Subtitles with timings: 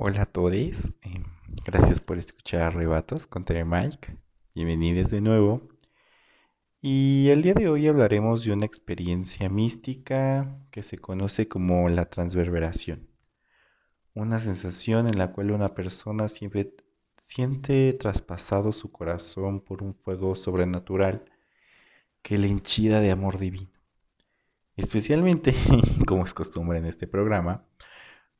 [0.00, 0.70] Hola a todos, eh,
[1.64, 4.16] gracias por escuchar Arrebatos con Tere Mike,
[4.54, 5.60] bienvenidos de nuevo.
[6.80, 12.04] Y el día de hoy hablaremos de una experiencia mística que se conoce como la
[12.04, 13.08] transverberación,
[14.14, 16.76] una sensación en la cual una persona siempre
[17.16, 21.24] siente traspasado su corazón por un fuego sobrenatural
[22.22, 23.72] que le hinchida de amor divino.
[24.76, 25.56] Especialmente,
[26.06, 27.66] como es costumbre en este programa,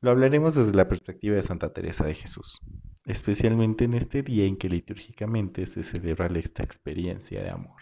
[0.01, 2.61] lo hablaremos desde la perspectiva de Santa Teresa de Jesús,
[3.05, 7.81] especialmente en este día en que litúrgicamente se celebra esta experiencia de amor.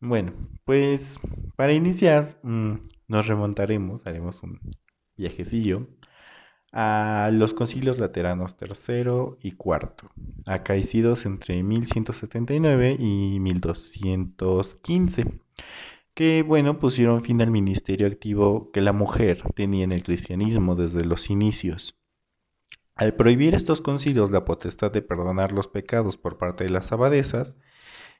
[0.00, 0.32] Bueno,
[0.64, 1.18] pues
[1.56, 2.74] para iniciar mm,
[3.08, 4.60] nos remontaremos, haremos un
[5.16, 5.88] viajecillo
[6.72, 10.10] a los concilios lateranos tercero y cuarto,
[10.46, 15.40] acaecidos entre 1179 y 1215
[16.14, 21.04] que, bueno, pusieron fin al ministerio activo que la mujer tenía en el cristianismo desde
[21.04, 21.96] los inicios.
[22.94, 27.56] Al prohibir estos concilios la potestad de perdonar los pecados por parte de las abadesas,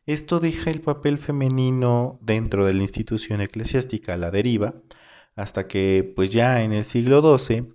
[0.07, 4.75] esto deja el papel femenino dentro de la institución eclesiástica a la deriva,
[5.37, 7.69] hasta que, pues ya en el siglo XII,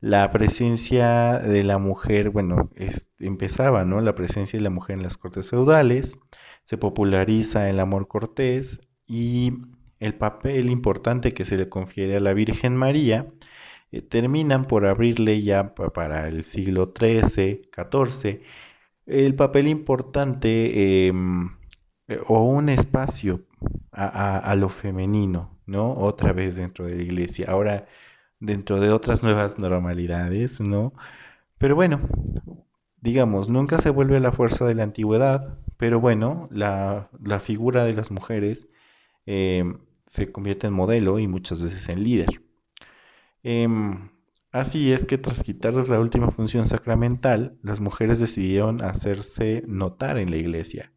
[0.00, 2.70] la presencia de la mujer, bueno,
[3.18, 4.00] empezaba, ¿no?
[4.00, 6.16] La presencia de la mujer en las cortes feudales,
[6.64, 9.54] se populariza el amor cortés y
[10.00, 13.26] el papel importante que se le confiere a la Virgen María
[13.90, 18.42] eh, terminan por abrirle ya para el siglo XIII, XIV,
[19.06, 21.12] el papel importante eh,
[22.26, 23.44] o un espacio
[23.92, 25.92] a, lo femenino, ¿no?
[25.94, 27.86] Otra vez dentro de la iglesia, ahora
[28.40, 30.92] dentro de otras nuevas normalidades, ¿no?
[31.58, 32.00] Pero bueno,
[33.00, 37.94] digamos, nunca se vuelve a la fuerza de la antigüedad, pero bueno, la figura de
[37.94, 38.68] las mujeres
[39.30, 39.76] Em,
[40.06, 42.40] se convierte en modelo y muchas veces en líder.
[43.42, 44.08] Em,
[44.52, 50.30] así es que tras quitarles la última función sacramental, las mujeres decidieron hacerse notar en
[50.30, 50.92] la iglesia,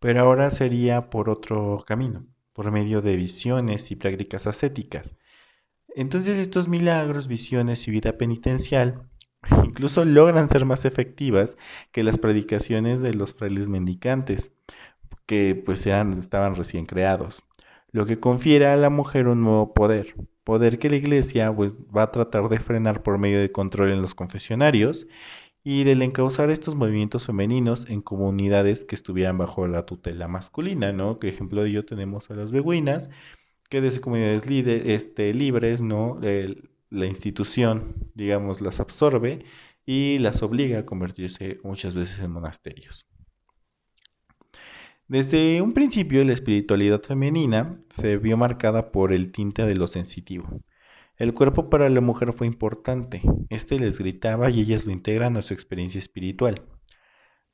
[0.00, 5.14] pero ahora sería por otro camino, por medio de visiones y prácticas ascéticas.
[5.94, 9.08] Entonces estos milagros, visiones y vida penitencial
[9.64, 11.56] incluso logran ser más efectivas
[11.92, 14.50] que las predicaciones de los frailes mendicantes,
[15.26, 17.44] que pues estaban recién creados
[17.92, 22.04] lo que confiere a la mujer un nuevo poder, poder que la iglesia pues, va
[22.04, 25.06] a tratar de frenar por medio de control en los confesionarios
[25.64, 31.18] y del encauzar estos movimientos femeninos en comunidades que estuvieran bajo la tutela masculina, ¿no?
[31.18, 33.10] Que ejemplo de ello tenemos a las beguinas,
[33.68, 36.18] que desde comunidades este, libres, ¿no?
[36.90, 39.44] la institución, digamos, las absorbe
[39.84, 43.06] y las obliga a convertirse muchas veces en monasterios.
[45.08, 50.60] Desde un principio la espiritualidad femenina se vio marcada por el tinte de lo sensitivo.
[51.16, 55.42] El cuerpo para la mujer fue importante, este les gritaba y ellas lo integran a
[55.42, 56.66] su experiencia espiritual.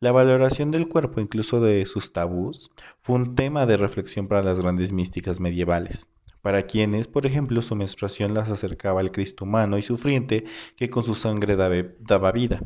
[0.01, 4.59] La valoración del cuerpo, incluso de sus tabús, fue un tema de reflexión para las
[4.59, 6.09] grandes místicas medievales,
[6.43, 10.45] para quienes, por ejemplo, su menstruación las acercaba al Cristo humano y sufriente
[10.77, 12.65] que con su sangre daba vida.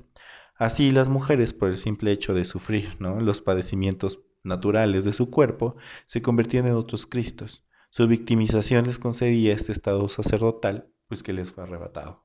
[0.57, 3.21] Así las mujeres, por el simple hecho de sufrir ¿no?
[3.21, 5.77] los padecimientos naturales de su cuerpo
[6.07, 7.65] se convertían en otros Cristos.
[7.91, 12.25] Su victimización les concedía este estado sacerdotal, pues que les fue arrebatado.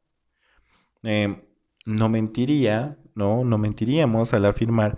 [1.03, 1.41] Em,
[1.85, 4.97] no mentiría, no, no mentiríamos al afirmar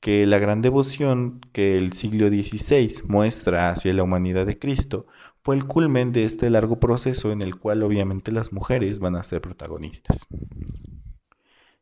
[0.00, 5.06] que la gran devoción que el siglo XVI muestra hacia la humanidad de Cristo
[5.42, 9.22] fue el culmen de este largo proceso en el cual obviamente las mujeres van a
[9.22, 10.26] ser protagonistas.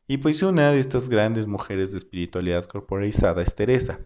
[0.07, 3.99] Y pues una de estas grandes mujeres de espiritualidad corporizada es Teresa,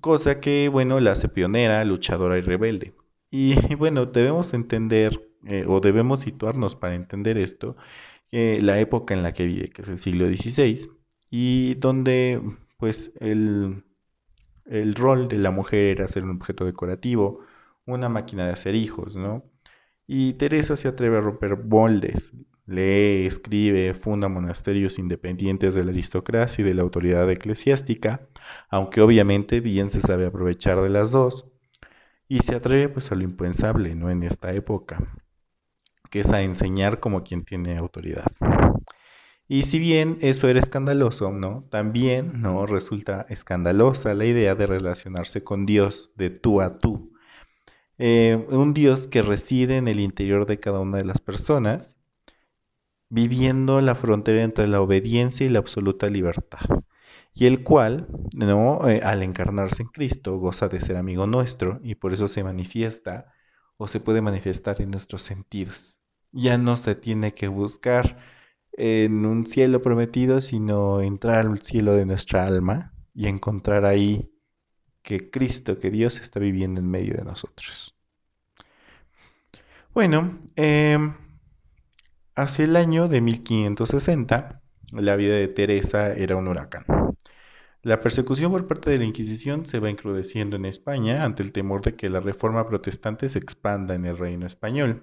[0.00, 2.94] cosa que, bueno, la hace pionera, luchadora y rebelde.
[3.30, 7.76] Y bueno, debemos entender eh, o debemos situarnos para entender esto,
[8.32, 10.90] eh, la época en la que vive, que es el siglo XVI,
[11.30, 12.40] y donde
[12.78, 13.84] pues el,
[14.66, 17.40] el rol de la mujer era ser un objeto decorativo,
[17.86, 19.44] una máquina de hacer hijos, ¿no?
[20.06, 22.32] Y Teresa se atreve a romper moldes,
[22.68, 28.28] lee, escribe, funda monasterios independientes de la aristocracia y de la autoridad eclesiástica,
[28.68, 31.46] aunque obviamente bien se sabe aprovechar de las dos,
[32.28, 34.10] y se atreve pues a lo impensable, ¿no?
[34.10, 34.98] En esta época,
[36.10, 38.26] que es a enseñar como quien tiene autoridad.
[39.48, 41.62] Y si bien eso era escandaloso, ¿no?
[41.70, 42.66] También, ¿no?
[42.66, 47.14] Resulta escandalosa la idea de relacionarse con Dios de tú a tú.
[47.96, 51.97] Eh, un Dios que reside en el interior de cada una de las personas,
[53.10, 56.82] viviendo la frontera entre la obediencia y la absoluta libertad
[57.38, 58.88] y el cual, ¿no?
[58.88, 63.32] Eh, al encarnarse en Cristo, goza de ser amigo nuestro y por eso se manifiesta
[63.76, 66.00] o se puede manifestar en nuestros sentidos.
[66.32, 68.18] Ya no se tiene que buscar
[68.72, 74.30] en un cielo prometido, sino entrar al cielo de nuestra alma y encontrar ahí
[75.02, 77.96] que Cristo, que Dios está viviendo en medio de nosotros.
[79.94, 81.14] Bueno, em,
[82.38, 84.62] hacia el año de 1560,
[84.92, 86.84] la vida de Teresa era un huracán.
[87.82, 91.82] La persecución por parte de la Inquisición se va encrudeciendo en España ante el temor
[91.82, 95.02] de que la reforma protestante se expanda en el reino español.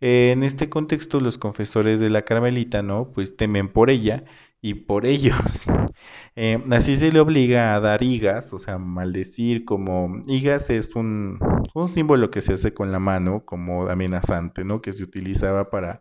[0.00, 3.12] En este contexto, los confesores de la Carmelita, ¿no?
[3.12, 4.24] Pues temen por ella
[4.60, 5.38] y por ellos.
[6.40, 11.40] Eh, así se le obliga a dar higas, o sea, maldecir como higas es un,
[11.74, 14.80] un símbolo que se hace con la mano como amenazante, ¿no?
[14.80, 16.00] Que se utilizaba para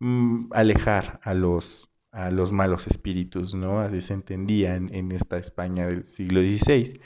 [0.00, 3.80] mm, alejar a los, a los malos espíritus, ¿no?
[3.80, 7.00] Así se entendía en, esta España del siglo XVI,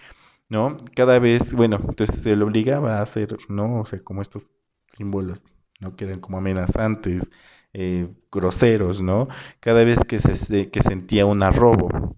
[0.48, 0.76] ¿no?
[0.96, 3.80] Cada vez, bueno, entonces se le obligaba a hacer, ¿no?
[3.80, 4.48] O sea, como estos
[4.96, 5.42] símbolos
[5.80, 5.96] ¿no?
[5.96, 7.30] Que eran como amenazantes,
[7.72, 9.28] eh, groseros, ¿no?
[9.60, 12.16] Cada vez que, se, que sentía un arrobo.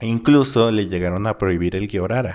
[0.00, 2.34] E incluso le llegaron a prohibir el que orara.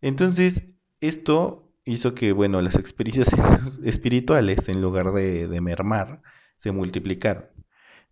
[0.00, 0.64] Entonces,
[1.00, 3.28] esto hizo que, bueno, las experiencias
[3.84, 6.22] espirituales, en lugar de mermar,
[6.62, 7.46] se multiplicaron.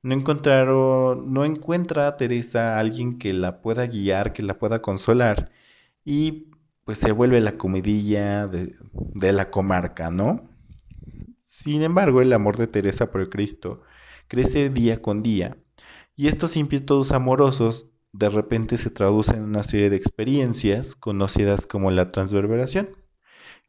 [0.02, 4.82] No encontraron, no encuentra a Teresa a alguien que la pueda guiar, que la pueda
[4.82, 5.52] consolar,
[6.04, 6.48] y
[6.84, 8.74] pues se vuelve la comidilla de,
[9.32, 10.50] la comarca, ¿no?
[11.42, 13.82] Sin embargo, el amor de Teresa por Cristo
[14.26, 15.56] crece día con día,
[16.16, 21.92] y estos ímpetus amorosos de repente se traducen en una serie de experiencias conocidas como
[21.92, 22.88] la transverberación,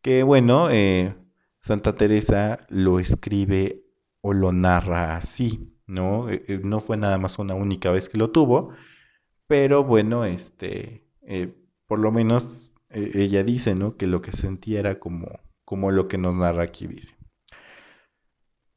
[0.01, 1.13] que bueno, eh,
[1.61, 3.83] Santa Teresa lo escribe
[4.21, 6.29] o lo narra así, ¿no?
[6.29, 8.73] Eh, eh, no fue nada más una única vez que lo tuvo,
[9.47, 11.05] pero bueno, este,
[11.87, 13.97] por lo menos ella dice, ¿no?
[13.97, 15.27] Que lo que sentía era como,
[15.65, 17.15] como lo que nos narra aquí, dice.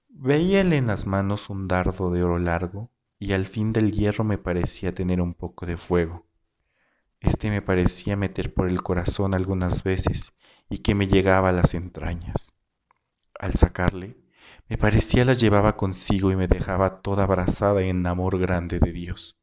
[0.08, 4.38] Veíale en las manos un dardo de oro largo, y al fin del hierro me
[4.38, 6.26] parecía tener un poco de fuego.
[7.20, 10.34] Este me parecía meter por el corazón algunas veces
[10.68, 12.52] y que me llegaba a las entrañas.
[13.38, 14.16] Al sacarle,
[14.68, 19.36] me parecía las llevaba consigo y me dejaba toda abrazada en amor grande de Dios.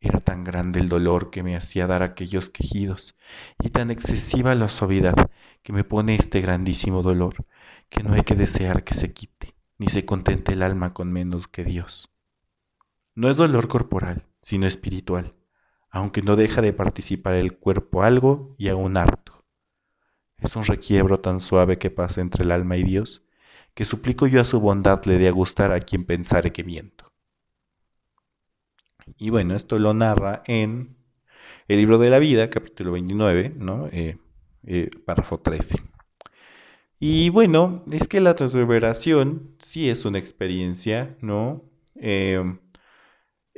[0.00, 3.16] Era tan grande el dolor que me hacía dar aquellos quejidos,
[3.62, 5.30] y tan excesiva la suavidad
[5.62, 7.46] que me pone este grandísimo dolor,
[7.88, 11.48] que no hay que desear que se quite ni se contente el alma con menos
[11.48, 12.08] que Dios.
[13.16, 15.34] No es dolor corporal, sino espiritual,
[15.90, 19.44] aunque no deja de participar el cuerpo algo y aún harto.
[20.38, 23.24] Es un requiebro tan suave que pasa entre el alma y Dios,
[23.74, 27.12] que suplico yo a su bondad le dé a gustar a quien pensare que miento.
[29.16, 30.96] Y bueno, esto lo narra en
[31.68, 33.88] el libro de la vida, capítulo 29, ¿no?
[33.88, 34.18] Eh,
[34.64, 35.78] eh, párrafo 13.
[37.00, 41.64] Y bueno, es que la transverberación sí es una experiencia, ¿no?
[41.96, 42.58] Em,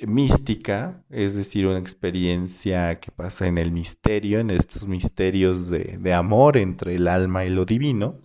[0.06, 6.14] mística, es decir, una experiencia que pasa en el misterio, en estos misterios de, de
[6.14, 8.23] amor entre el alma y lo divino,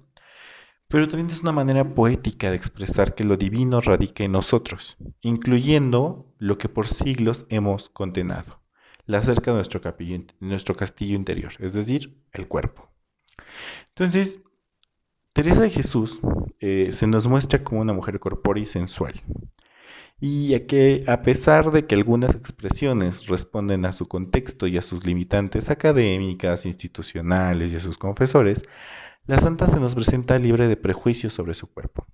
[0.89, 6.33] pero también es una manera poética de expresar que lo divino radica en nosotros, incluyendo
[6.39, 8.59] lo que por siglos hemos condenado,
[9.05, 12.89] la cerca de nuestro, castillo interior, es decir, el cuerpo.
[13.89, 14.39] Entonces,
[15.31, 16.19] Teresa de Jesús
[16.59, 19.13] eh, se nos muestra como una mujer corpórea y sensual,
[20.19, 24.81] y a que a pesar de que algunas expresiones responden a su contexto y a
[24.81, 28.63] sus limitantes académicas, institucionales y a sus confesores,
[29.29, 32.07] la santa se nos presenta libre de prejuicios sobre su cuerpo.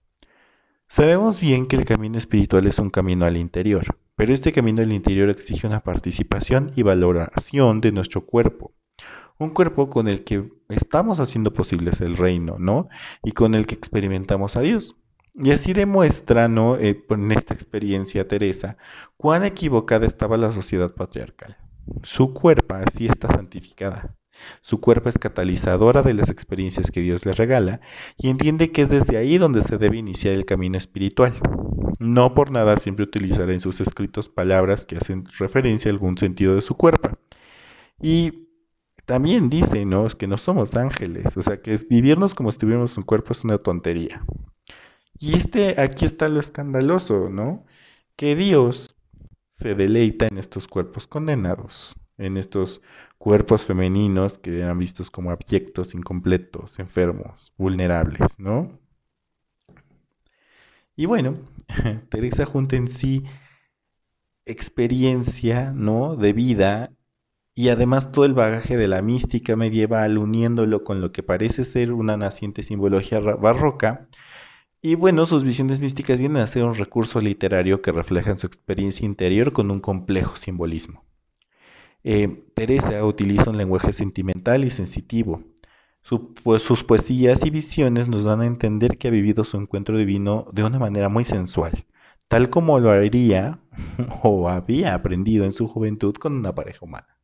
[0.90, 4.92] Sabemos bien que el camino espiritual es un camino al interior, pero este camino al
[4.92, 8.74] interior exige una participación y valoración de nuestro cuerpo,
[9.38, 12.90] un cuerpo con el que estamos haciendo posibles el reino, ¿no?
[13.24, 14.98] Y con el que experimentamos a Dios.
[15.36, 16.76] Y así demuestra, ¿no?
[16.76, 18.76] Eh, en esta experiencia Teresa,
[19.16, 21.56] cuán equivocada estaba la sociedad patriarcal.
[22.04, 24.14] Su cuerpo así está santificada.
[24.62, 27.82] Su cuerpo es catalizadora de las experiencias que Dios le regala
[28.18, 31.34] y entiende que es desde ahí donde se debe iniciar el camino espiritual.
[32.00, 36.56] No por nada siempre utilizará en sus escritos palabras que hacen referencia a algún sentido
[36.56, 37.10] de su cuerpo.
[38.02, 38.46] Y
[39.06, 40.08] también dice, ¿no?
[40.08, 43.44] que no somos ángeles, o sea, que es vivirnos como si tuviéramos un cuerpo es
[43.44, 44.26] una tontería.
[45.20, 47.66] Y este, aquí está lo escandaloso, ¿no?
[48.16, 48.96] Que Dios
[49.48, 52.82] se deleita en estos cuerpos condenados, en estos
[53.26, 58.80] cuerpos femeninos que eran vistos como abyectos, incompletos, enfermos, vulnerables, ¿no?
[60.96, 61.40] Y bueno,
[62.10, 63.24] Teresa junta en sí
[64.46, 66.16] experiencia, ¿no?
[66.16, 66.92] De vida
[67.56, 71.94] y además todo el bagaje de la mística medieval uniéndolo con lo que parece ser
[71.94, 74.08] una naciente simbología barroca,
[74.82, 79.06] Y bueno, sus visiones místicas vienen a ser un recurso literario que refleja su experiencia
[79.06, 81.06] interior con un complejo simbolismo.
[82.08, 85.44] Eh, Teresa utiliza un lenguaje sentimental y sensitivo.
[86.44, 90.48] Pues, sus poesías y visiones nos dan a entender que ha vivido su encuentro divino
[90.54, 91.86] de una manera muy sensual,
[92.28, 93.60] tal como lo haría
[94.22, 97.18] o había aprendido en su juventud con una pareja humana.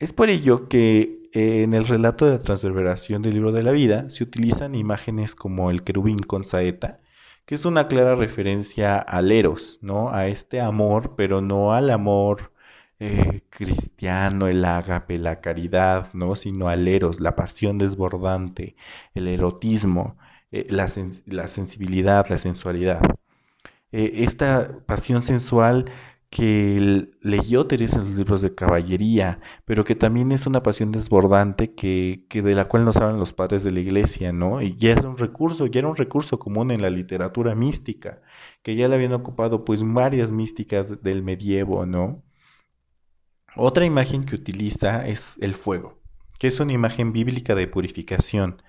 [0.00, 3.70] Es por ello que eh, en el relato de la transverberación del libro de la
[3.70, 6.98] vida se utilizan imágenes como el querubín con saeta,
[7.46, 10.12] que es una clara referencia al eros, ¿no?
[10.12, 12.50] A este amor, pero no al amor
[13.00, 16.36] eh, cristiano, el ágape, la caridad, ¿no?
[16.36, 18.76] Sino al eros, la pasión desbordante,
[19.14, 20.18] el erotismo,
[20.52, 23.00] eh, la, sensibilidad, la sensualidad.
[23.92, 25.86] Eh, esta pasión sensual
[26.30, 31.74] que leyó Teresa en los libros de caballería, pero que también es una pasión desbordante
[31.74, 34.62] que, que, de la cual nos hablan los padres de la iglesia, ¿no?
[34.62, 38.22] Y ya era un recurso, ya era un recurso común en la literatura mística,
[38.62, 42.22] que ya la habían ocupado pues varias místicas del medievo, ¿no?
[43.56, 45.98] Otra imagen que utiliza es el fuego,
[46.38, 48.62] que es una imagen bíblica de purificación,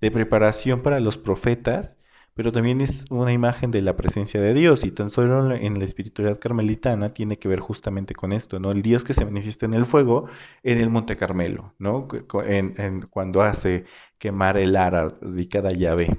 [0.00, 1.96] de preparación para los profetas,
[2.34, 5.86] pero también es una imagen de la presencia de Dios y tan solo en la
[5.86, 8.72] espiritualidad carmelitana tiene que ver justamente con esto, ¿no?
[8.72, 10.28] El Dios que se manifiesta en el fuego
[10.62, 12.08] en el Monte Carmelo, ¿no?
[13.10, 13.86] cuando hace
[14.18, 16.14] quemar el ara de cada llave.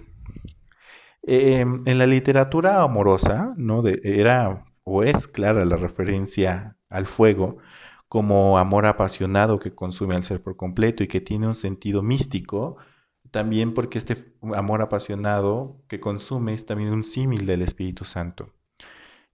[1.22, 3.84] Em, en la literatura amorosa, ¿no?
[3.86, 7.58] era o es clara la referencia al fuego,
[8.08, 12.78] como amor apasionado que consume al ser por completo y que tiene un sentido místico,
[13.32, 14.16] también porque este
[14.56, 18.54] amor apasionado que consume es también un símil del Espíritu Santo.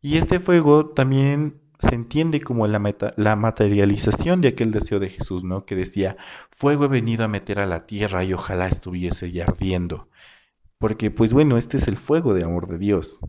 [0.01, 2.81] Y este fuego también se entiende como la,
[3.17, 5.65] la, materialización de aquel deseo de Jesús, ¿no?
[5.65, 6.17] Que decía,
[6.51, 10.07] fuego he venido a meter a la tierra y ojalá estuviese ya ardiendo.
[10.77, 13.21] Porque, pues bueno, este es el fuego de amor de Dios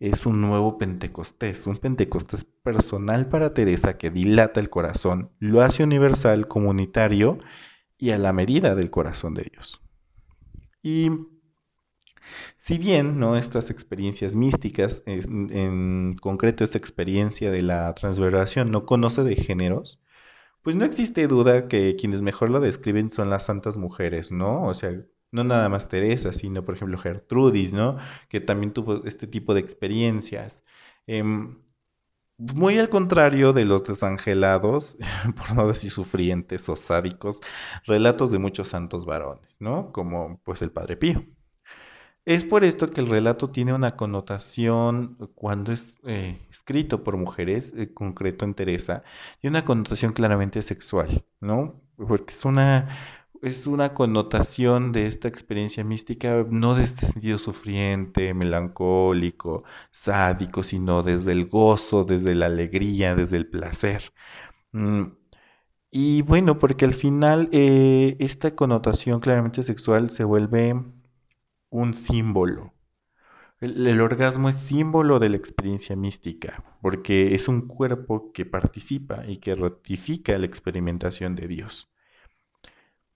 [0.00, 5.82] es un nuevo Pentecostés, un Pentecostés personal para Teresa que dilata el corazón, lo hace
[5.82, 7.38] universal, comunitario
[7.98, 9.82] y a la medida del corazón de Dios.
[10.82, 11.10] Y
[12.56, 13.36] si bien ¿no?
[13.36, 20.00] estas experiencias místicas, en, concreto esta experiencia de la transverberación, no conoce de géneros,
[20.62, 24.64] pues no existe duda que quienes mejor lo describen son las santas mujeres, ¿no?
[24.64, 24.92] O sea,
[25.30, 27.98] no nada más Teresa, sino por ejemplo Gertrudis, ¿no?
[28.28, 30.64] Que también tuvo este tipo de experiencias.
[31.06, 31.58] Em,
[32.38, 34.96] muy al contrario de los desangelados,
[35.36, 37.40] por no decir sufrientes o sádicos,
[37.86, 39.92] relatos de muchos santos varones, ¿no?
[39.92, 41.24] Como pues el Padre Pío.
[42.24, 47.72] Es por esto que el relato tiene una connotación, cuando es eh, escrito por mujeres,
[47.74, 49.02] en concreto en Teresa,
[49.40, 51.80] tiene una connotación claramente sexual, ¿no?
[51.96, 58.34] Porque es una es una connotación de esta experiencia mística, no desde este sentido sufriente,
[58.34, 64.12] melancólico, sádico, sino desde el gozo, desde la alegría, desde el placer.
[64.72, 65.04] Mm,
[65.90, 70.74] y bueno, porque al final eh, esta connotación claramente sexual se vuelve
[71.70, 72.74] un símbolo.
[73.60, 79.38] el orgasmo es símbolo de la experiencia mística, porque es un cuerpo que participa y
[79.38, 81.90] que ratifica la experimentación de Dios.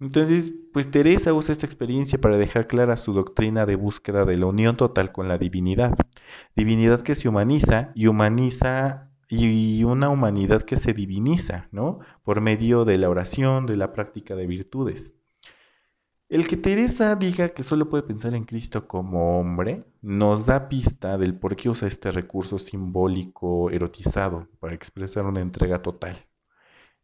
[0.03, 4.47] Entonces, pues Teresa usa esta experiencia para dejar clara su doctrina de búsqueda de la
[4.47, 5.95] unión total con la divinidad.
[6.57, 12.01] Divinidad que se humaniza y humaniza y una humanidad que se diviniza, ¿no?
[12.25, 15.13] Por medio de la oración, de la práctica de virtudes.
[16.29, 21.17] El que Teresa diga que solo puede pensar en Cristo como hombre nos da pista
[21.17, 26.17] del por qué usa este recurso simbólico erotizado para expresar una entrega total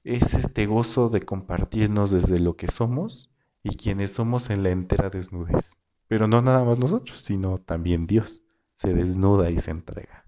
[0.09, 3.31] es este gozo de compartirnos desde lo que somos
[3.63, 5.79] y quienes somos en la entera desnudez.
[6.07, 10.25] Pero no nada más nosotros, sino también Dios se desnuda y se entrega.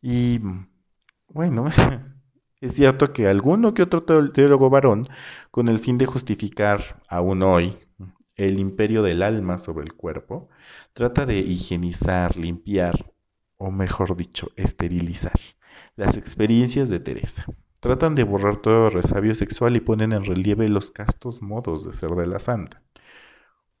[0.00, 0.40] Y
[1.28, 1.68] bueno,
[2.62, 5.10] es cierto que alguno que otro teólogo varón,
[5.50, 7.76] con el fin de justificar aún hoy
[8.36, 10.48] el imperio del alma sobre el cuerpo,
[10.94, 13.12] trata de higienizar, limpiar,
[13.58, 15.38] o mejor dicho, esterilizar
[15.94, 17.44] las experiencias de Teresa.
[17.82, 22.10] Tratan de borrar todo resabio sexual y ponen en relieve los castos modos de ser
[22.10, 22.80] de la santa.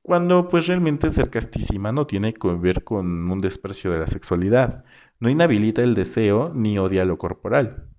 [0.02, 4.84] Cuando pues realmente ser castísima no tiene que ver con un desprecio de la sexualidad,
[5.20, 7.90] no inhabilita el deseo ni odia lo corporal.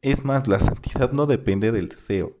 [0.00, 2.38] Es más, la santidad no depende del deseo.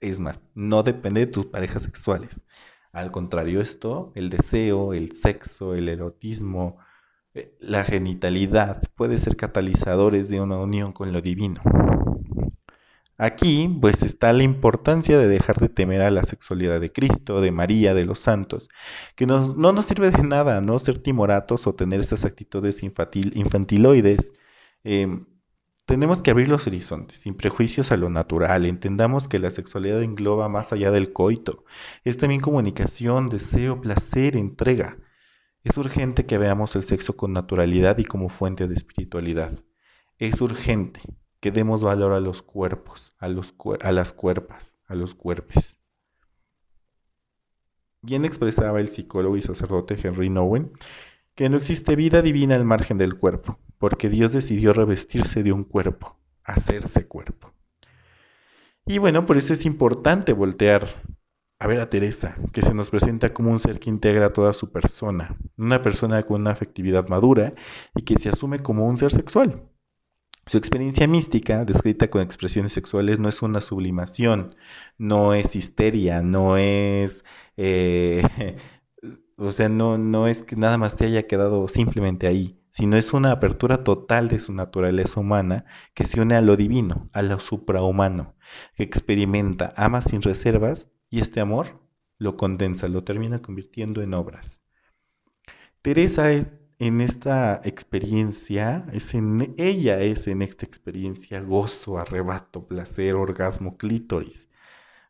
[0.00, 2.44] Es más, no depende de tus parejas sexuales.
[2.92, 6.76] Al contrario, esto, el deseo, el sexo, el erotismo,
[7.60, 11.60] la genitalidad puede ser catalizadores de una unión con lo divino.
[13.20, 17.50] Aquí, pues, está la importancia de dejar de temer a la sexualidad de Cristo, de
[17.50, 18.68] María, de los santos,
[19.16, 20.78] que no nos sirve de nada, ¿no?
[20.78, 24.32] Ser timoratos o tener estas actitudes infantiloides.
[24.84, 25.26] Em,
[25.86, 28.66] tenemos que abrir los horizontes, sin prejuicios a lo natural.
[28.66, 31.64] Entendamos que la sexualidad engloba más allá del coito.
[32.04, 34.98] Es también comunicación, deseo, placer, entrega.
[35.68, 39.52] Es urgente que veamos el sexo con naturalidad y como fuente de espiritualidad.
[40.16, 41.02] Es urgente
[41.40, 43.52] que demos valor a los cuerpos, a, las
[44.14, 45.78] cuerpas, a los cuerpos.
[48.00, 50.72] Bien expresaba el psicólogo y sacerdote Henry Nowen
[51.34, 55.64] que no existe vida divina al margen del cuerpo, porque Dios decidió revestirse de un
[55.64, 57.52] cuerpo, hacerse cuerpo.
[58.86, 61.02] Y bueno, por eso es importante voltear
[61.60, 64.70] a ver a Teresa, que se nos presenta como un ser que integra toda su
[64.70, 67.54] persona, una persona con una afectividad madura
[67.96, 69.68] y que se asume como un ser sexual.
[70.46, 74.56] Su experiencia mística, descrita con expresiones sexuales, no es una sublimación,
[74.96, 77.24] no es histeria, no es...
[77.56, 78.56] Eh,
[79.36, 83.12] o sea, no, no es que nada más se haya quedado simplemente ahí, sino es
[83.12, 87.40] una apertura total de su naturaleza humana que se une a lo divino, a lo
[87.40, 88.36] suprahumano,
[88.76, 91.80] que experimenta, ama sin reservas y este amor
[92.18, 94.64] lo condensa, lo termina convirtiendo en obras.
[95.82, 96.48] Teresa es
[96.80, 104.48] en esta experiencia, es en ella es en esta experiencia gozo, arrebato, placer, orgasmo, clítoris.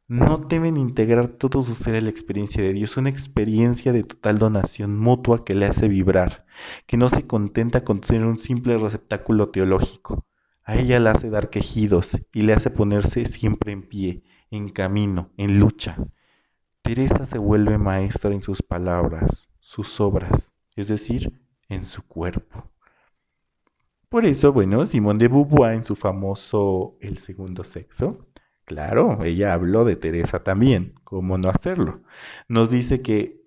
[0.06, 4.38] No deben integrar todo su ser a la experiencia de Dios, una experiencia de total
[4.38, 6.46] donación mutua que le hace vibrar,
[6.86, 10.24] que no se contenta con ser un simple receptáculo teológico.
[10.64, 15.30] A ella le hace dar quejidos y le hace ponerse siempre en pie, en camino,
[15.36, 15.96] en lucha.
[16.82, 22.70] Teresa se vuelve maestra en sus palabras, sus obras, es decir, en su cuerpo.
[24.08, 28.26] Por eso, bueno, Simone de Beauvoir en su famoso El segundo sexo,
[28.64, 32.00] claro, ella habló de Teresa también, ¿cómo no hacerlo?
[32.48, 33.42] Nos dice que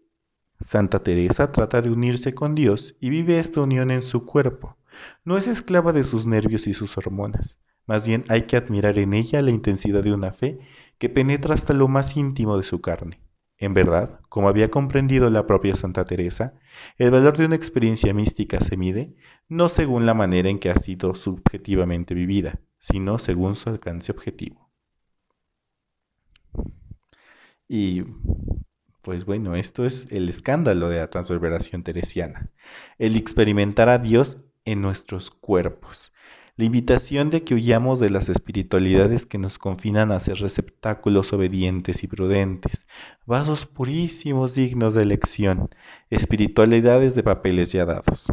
[0.59, 4.77] Santa Teresa trata de unirse con Dios y vive esta unión en su cuerpo.
[5.25, 7.59] No es esclava de sus nervios y sus hormonas.
[7.87, 10.59] Más bien hay que admirar en ella la intensidad de una fe
[11.01, 13.19] que penetra hasta lo más íntimo de su carne.
[13.57, 16.53] En verdad, como había comprendido la propia Santa Teresa,
[16.99, 19.15] el valor de una experiencia mística se mide
[19.49, 24.69] no según la manera en que ha sido subjetivamente vivida, sino según su alcance objetivo.
[27.67, 28.03] Y
[29.01, 32.51] pues bueno, esto es el escándalo de la transverberación teresiana,
[32.99, 36.13] el experimentar a Dios en nuestros cuerpos,
[36.57, 42.03] la invitación de que huyamos de las espiritualidades que nos confinan a ser receptáculos obedientes
[42.03, 42.87] y prudentes,
[43.25, 45.69] vasos purísimos dignos de elección,
[46.09, 48.27] espiritualidades de papeles ya dados.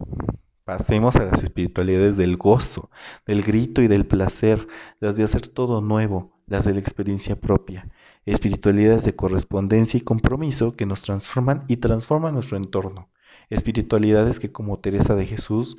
[0.64, 2.90] Pasemos a las espiritualidades del gozo,
[3.26, 4.66] del grito y del placer,
[5.00, 7.88] las de hacer todo nuevo, las de la experiencia propia,
[8.26, 13.08] espiritualidades de correspondencia y compromiso que nos transforman y transforman nuestro entorno,
[13.48, 15.78] espiritualidades que como Teresa de Jesús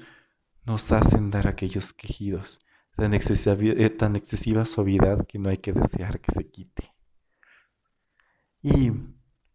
[0.70, 2.60] nos hacen dar aquellos quejidos,
[2.96, 6.94] tan excesiva, eh, tan excesiva suavidad que no hay que desear que se quite.
[8.62, 8.92] Y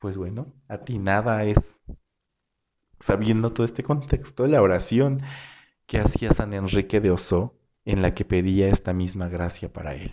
[0.01, 1.81] pues bueno, a ti nada es,
[2.99, 5.21] sabiendo todo este contexto, la oración
[5.87, 10.13] que hacía San Enrique de Oso en la que pedía esta misma gracia para él.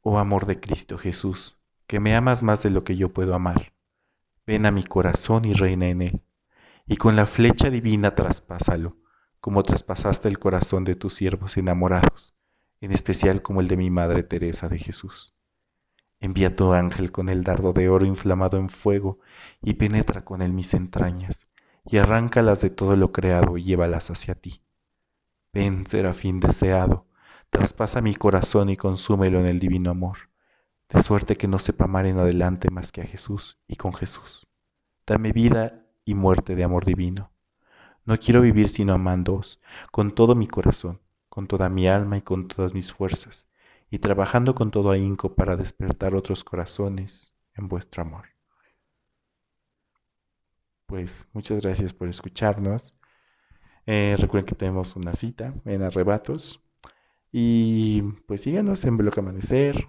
[0.00, 3.72] Oh amor de Cristo Jesús, que me amas más de lo que yo puedo amar,
[4.48, 6.22] ven a mi corazón y reina en él,
[6.88, 9.03] y con la flecha divina traspásalo
[9.44, 12.32] como traspasaste el corazón de tus siervos enamorados,
[12.80, 15.34] en especial como el de mi Madre Teresa de Jesús.
[16.18, 19.18] Envía tu ángel con el dardo de oro inflamado en fuego
[19.60, 21.46] y penetra con él mis entrañas,
[21.84, 24.62] y arráncalas de todo lo creado y llévalas hacia ti.
[25.52, 27.04] Ven, serafín deseado,
[27.50, 30.30] traspasa mi corazón y consúmelo en el divino amor,
[30.88, 34.46] de suerte que no sepa amar en adelante más que a Jesús y con Jesús.
[35.06, 37.33] Dame vida y muerte de amor divino
[38.04, 42.48] no quiero vivir sino amándoos con todo mi corazón, con toda mi alma y con
[42.48, 43.48] todas mis fuerzas,
[43.90, 48.26] y trabajando con todo ahínco para despertar otros corazones en vuestro amor.
[50.86, 52.94] Pues muchas gracias por escucharnos.
[53.86, 56.60] Eh, recuerden que tenemos una cita en Arrebatos.
[57.32, 59.88] Y pues síganos en Bloque Amanecer.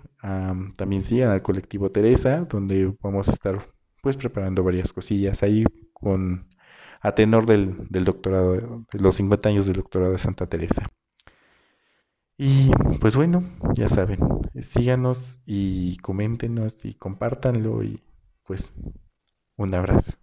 [0.78, 3.69] también sigan al colectivo Teresa, donde vamos a estar
[4.01, 6.47] pues preparando varias cosillas ahí con
[7.05, 8.53] a tenor del, doctorado,
[8.91, 10.91] de los 50 años del doctorado de Santa Teresa.
[12.37, 13.43] Y pues bueno,
[13.75, 14.19] ya saben,
[14.59, 18.01] síganos y coméntenos y compártanlo y
[18.43, 18.73] pues
[19.55, 20.13] un abrazo.